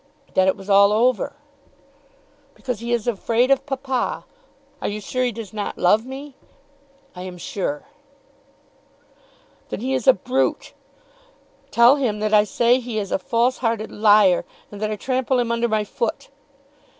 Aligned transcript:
"That 0.33 0.47
it 0.47 0.55
was 0.57 0.67
all 0.67 0.91
over." 0.91 1.33
"Because 2.55 2.79
he 2.79 2.91
is 2.91 3.07
afraid 3.07 3.51
of 3.51 3.67
papa. 3.67 4.25
Are 4.81 4.87
you 4.87 4.99
sure 4.99 5.23
he 5.23 5.31
does 5.31 5.53
not 5.53 5.77
love 5.77 6.07
me?" 6.07 6.33
"I 7.15 7.21
am 7.21 7.37
sure." 7.37 7.83
"Then 9.69 9.81
he 9.81 9.93
is 9.93 10.07
a 10.07 10.13
brute. 10.13 10.73
Tell 11.69 11.97
him 11.97 12.17
that 12.19 12.33
I 12.33 12.45
say 12.45 12.77
that 12.77 12.83
he 12.85 12.97
is 12.97 13.11
a 13.11 13.19
false 13.19 13.59
hearted 13.59 13.91
liar, 13.91 14.43
and 14.71 14.81
that 14.81 14.89
I 14.89 14.95
trample 14.95 15.37
him 15.37 15.51
under 15.51 15.67
my 15.67 15.83
foot." 15.83 16.29